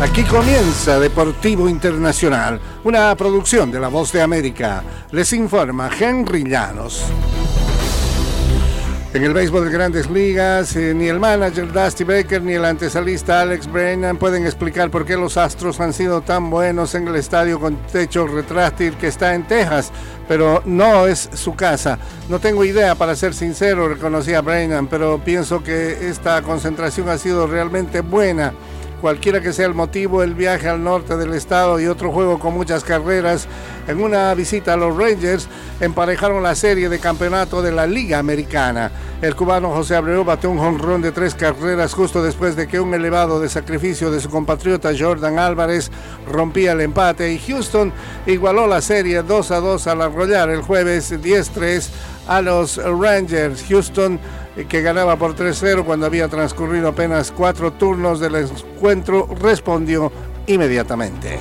Aquí 0.00 0.22
comienza 0.22 1.00
Deportivo 1.00 1.68
Internacional, 1.68 2.60
una 2.84 3.16
producción 3.16 3.72
de 3.72 3.80
La 3.80 3.88
Voz 3.88 4.12
de 4.12 4.22
América. 4.22 4.84
Les 5.10 5.32
informa 5.32 5.90
Henry 5.98 6.44
Llanos. 6.44 7.02
En 9.12 9.24
el 9.24 9.34
béisbol 9.34 9.64
de 9.64 9.72
grandes 9.72 10.08
ligas, 10.08 10.76
eh, 10.76 10.94
ni 10.94 11.08
el 11.08 11.18
manager 11.18 11.72
Dusty 11.72 12.04
Baker 12.04 12.40
ni 12.42 12.52
el 12.52 12.64
antesalista 12.64 13.40
Alex 13.40 13.66
Brennan 13.66 14.18
pueden 14.18 14.46
explicar 14.46 14.88
por 14.88 15.04
qué 15.04 15.16
los 15.16 15.36
Astros 15.36 15.80
han 15.80 15.92
sido 15.92 16.20
tan 16.20 16.48
buenos 16.48 16.94
en 16.94 17.08
el 17.08 17.16
estadio 17.16 17.58
con 17.58 17.76
techo 17.90 18.28
retráctil 18.28 18.94
que 18.94 19.08
está 19.08 19.34
en 19.34 19.48
Texas, 19.48 19.90
pero 20.28 20.62
no 20.64 21.08
es 21.08 21.28
su 21.32 21.56
casa. 21.56 21.98
No 22.28 22.38
tengo 22.38 22.64
idea, 22.64 22.94
para 22.94 23.16
ser 23.16 23.34
sincero, 23.34 23.88
reconocía 23.88 24.42
Brennan, 24.42 24.86
pero 24.86 25.18
pienso 25.24 25.60
que 25.60 26.08
esta 26.08 26.40
concentración 26.42 27.08
ha 27.08 27.18
sido 27.18 27.48
realmente 27.48 28.02
buena 28.02 28.52
cualquiera 29.00 29.40
que 29.40 29.52
sea 29.52 29.66
el 29.66 29.74
motivo, 29.74 30.22
el 30.22 30.34
viaje 30.34 30.68
al 30.68 30.82
norte 30.82 31.16
del 31.16 31.34
estado 31.34 31.80
y 31.80 31.86
otro 31.86 32.12
juego 32.12 32.38
con 32.38 32.54
muchas 32.54 32.84
carreras. 32.84 33.46
En 33.86 34.00
una 34.00 34.34
visita 34.34 34.74
a 34.74 34.76
los 34.76 34.96
Rangers 34.96 35.48
emparejaron 35.80 36.42
la 36.42 36.54
serie 36.54 36.88
de 36.88 36.98
campeonato 36.98 37.62
de 37.62 37.72
la 37.72 37.86
Liga 37.86 38.18
Americana. 38.18 38.90
El 39.20 39.34
cubano 39.34 39.70
José 39.70 39.96
Abreu 39.96 40.22
batió 40.22 40.48
un 40.48 40.58
jonrón 40.58 41.02
de 41.02 41.10
tres 41.10 41.34
carreras 41.34 41.92
justo 41.92 42.22
después 42.22 42.54
de 42.54 42.68
que 42.68 42.78
un 42.78 42.94
elevado 42.94 43.40
de 43.40 43.48
sacrificio 43.48 44.12
de 44.12 44.20
su 44.20 44.30
compatriota 44.30 44.92
Jordan 44.96 45.40
Álvarez 45.40 45.90
rompía 46.30 46.70
el 46.70 46.82
empate 46.82 47.32
y 47.32 47.38
Houston 47.40 47.92
igualó 48.26 48.68
la 48.68 48.80
serie 48.80 49.24
2 49.24 49.50
a 49.50 49.58
2 49.58 49.86
al 49.88 50.02
arrollar 50.02 50.50
el 50.50 50.62
jueves 50.62 51.12
10-3 51.12 51.88
a 52.28 52.40
los 52.42 52.76
Rangers. 52.76 53.64
Houston 53.68 54.20
que 54.68 54.82
ganaba 54.82 55.16
por 55.16 55.34
3-0 55.34 55.84
cuando 55.84 56.06
había 56.06 56.28
transcurrido 56.28 56.88
apenas 56.88 57.32
cuatro 57.32 57.72
turnos 57.72 58.20
del 58.20 58.36
encuentro, 58.36 59.28
respondió 59.40 60.12
inmediatamente. 60.46 61.40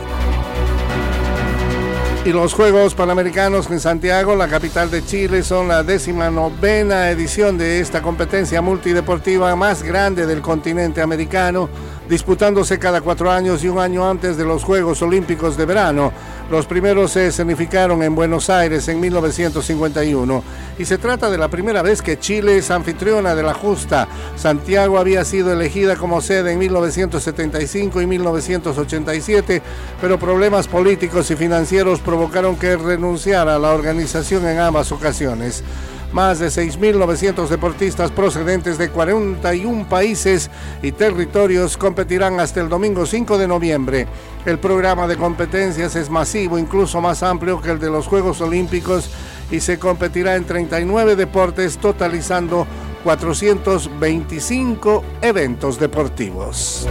Y 2.27 2.33
los 2.33 2.53
Juegos 2.53 2.93
Panamericanos 2.93 3.71
en 3.71 3.79
Santiago, 3.79 4.35
la 4.35 4.49
capital 4.49 4.91
de 4.91 5.01
Chile, 5.05 5.43
son 5.43 5.69
la 5.69 5.81
décima 5.81 6.29
novena 6.29 7.09
edición 7.09 7.57
de 7.57 7.79
esta 7.79 8.01
competencia 8.01 8.61
multideportiva 8.61 9.55
más 9.55 9.81
grande 9.81 10.25
del 10.25 10.41
continente 10.41 11.01
americano 11.01 11.69
disputándose 12.09 12.79
cada 12.79 13.01
cuatro 13.01 13.31
años 13.31 13.63
y 13.63 13.69
un 13.69 13.79
año 13.79 14.09
antes 14.09 14.37
de 14.37 14.45
los 14.45 14.63
Juegos 14.63 15.01
Olímpicos 15.01 15.57
de 15.57 15.65
Verano. 15.65 16.11
Los 16.49 16.65
primeros 16.65 17.11
se 17.11 17.27
escenificaron 17.27 18.01
en 18.03 18.15
Buenos 18.15 18.49
Aires 18.49 18.87
en 18.87 18.99
1951 19.01 20.43
y 20.79 20.85
se 20.85 20.97
trata 20.97 21.29
de 21.29 21.37
la 21.37 21.49
primera 21.49 21.81
vez 21.81 22.01
que 22.01 22.19
Chile 22.19 22.57
es 22.57 22.71
anfitriona 22.71 23.35
de 23.35 23.43
la 23.43 23.53
justa. 23.53 24.07
Santiago 24.37 24.97
había 24.97 25.25
sido 25.25 25.51
elegida 25.51 25.97
como 25.97 26.21
sede 26.21 26.53
en 26.53 26.59
1975 26.59 28.01
y 28.01 28.07
1987, 28.07 29.61
pero 29.99 30.17
problemas 30.17 30.67
políticos 30.67 31.29
y 31.31 31.35
financieros 31.35 31.99
provocaron 31.99 32.55
que 32.55 32.77
renunciara 32.77 33.55
a 33.55 33.59
la 33.59 33.73
organización 33.73 34.47
en 34.47 34.59
ambas 34.59 34.91
ocasiones. 34.93 35.63
Más 36.11 36.39
de 36.39 36.47
6.900 36.47 37.47
deportistas 37.49 38.11
procedentes 38.11 38.77
de 38.77 38.89
41 38.89 39.89
países 39.89 40.49
y 40.81 40.93
territorios 40.93 41.75
competirán 41.77 42.39
hasta 42.39 42.61
el 42.61 42.69
domingo 42.69 43.05
5 43.05 43.37
de 43.37 43.47
noviembre. 43.47 44.07
El 44.45 44.57
programa 44.57 45.05
de 45.07 45.17
competencias 45.17 45.97
es 45.97 46.09
masivo, 46.09 46.57
incluso 46.57 47.01
más 47.01 47.23
amplio 47.23 47.61
que 47.61 47.71
el 47.71 47.79
de 47.79 47.89
los 47.89 48.07
Juegos 48.07 48.39
Olímpicos 48.39 49.09
y 49.51 49.59
se 49.59 49.77
competirá 49.77 50.37
en 50.37 50.45
39 50.45 51.17
deportes, 51.17 51.77
totalizando 51.77 52.65
425 53.03 55.03
eventos 55.21 55.79
deportivos. 55.79 56.87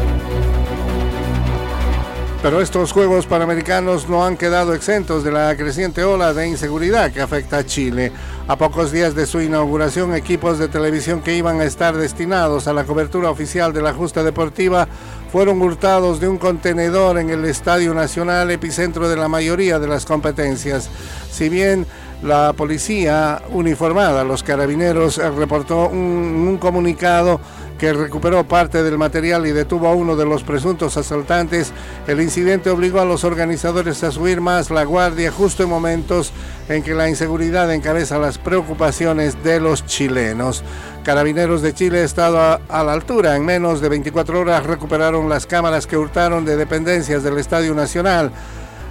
Pero 2.46 2.60
estos 2.60 2.92
Juegos 2.92 3.26
Panamericanos 3.26 4.08
no 4.08 4.24
han 4.24 4.36
quedado 4.36 4.72
exentos 4.72 5.24
de 5.24 5.32
la 5.32 5.56
creciente 5.56 6.04
ola 6.04 6.32
de 6.32 6.46
inseguridad 6.46 7.10
que 7.10 7.20
afecta 7.20 7.58
a 7.58 7.66
Chile. 7.66 8.12
A 8.46 8.56
pocos 8.56 8.92
días 8.92 9.16
de 9.16 9.26
su 9.26 9.40
inauguración, 9.40 10.14
equipos 10.14 10.56
de 10.60 10.68
televisión 10.68 11.22
que 11.22 11.36
iban 11.36 11.60
a 11.60 11.64
estar 11.64 11.96
destinados 11.96 12.68
a 12.68 12.72
la 12.72 12.84
cobertura 12.84 13.30
oficial 13.30 13.72
de 13.72 13.82
la 13.82 13.92
justa 13.92 14.22
deportiva 14.22 14.86
fueron 15.32 15.60
hurtados 15.60 16.20
de 16.20 16.28
un 16.28 16.38
contenedor 16.38 17.18
en 17.18 17.30
el 17.30 17.44
Estadio 17.46 17.92
Nacional, 17.94 18.48
epicentro 18.52 19.08
de 19.08 19.16
la 19.16 19.26
mayoría 19.26 19.80
de 19.80 19.88
las 19.88 20.06
competencias. 20.06 20.88
Si 21.28 21.48
bien 21.48 21.84
la 22.22 22.52
policía 22.52 23.42
uniformada, 23.50 24.22
los 24.22 24.44
carabineros, 24.44 25.16
reportó 25.36 25.88
un, 25.88 25.98
un 25.98 26.58
comunicado 26.58 27.40
que 27.78 27.92
recuperó 27.92 28.46
parte 28.46 28.82
del 28.82 28.98
material 28.98 29.46
y 29.46 29.52
detuvo 29.52 29.88
a 29.88 29.94
uno 29.94 30.16
de 30.16 30.24
los 30.24 30.42
presuntos 30.42 30.96
asaltantes, 30.96 31.72
el 32.06 32.20
incidente 32.20 32.70
obligó 32.70 33.00
a 33.00 33.04
los 33.04 33.24
organizadores 33.24 34.02
a 34.02 34.10
subir 34.10 34.40
más 34.40 34.70
la 34.70 34.84
guardia 34.84 35.30
justo 35.30 35.62
en 35.62 35.68
momentos 35.68 36.32
en 36.68 36.82
que 36.82 36.94
la 36.94 37.08
inseguridad 37.08 37.72
encabeza 37.72 38.18
las 38.18 38.38
preocupaciones 38.38 39.42
de 39.44 39.60
los 39.60 39.84
chilenos. 39.86 40.64
Carabineros 41.04 41.62
de 41.62 41.74
Chile 41.74 42.00
ha 42.00 42.04
estado 42.04 42.40
a, 42.40 42.82
la 42.82 42.92
altura. 42.92 43.36
En 43.36 43.44
menos 43.44 43.80
de 43.80 43.88
24 43.88 44.40
horas 44.40 44.64
recuperaron 44.64 45.28
las 45.28 45.46
cámaras 45.46 45.86
que 45.86 45.96
hurtaron 45.96 46.44
de 46.44 46.56
dependencias 46.56 47.22
del 47.22 47.38
Estadio 47.38 47.74
Nacional 47.74 48.32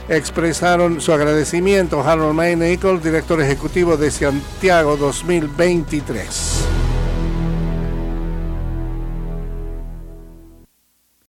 expresaron 0.07 1.01
su 1.01 1.11
agradecimiento 1.11 2.03
Harold 2.03 2.35
May 2.35 2.55
Nichols, 2.55 3.03
director 3.03 3.41
ejecutivo 3.41 3.97
de 3.97 4.11
Santiago 4.11 4.97
2023. 4.97 6.84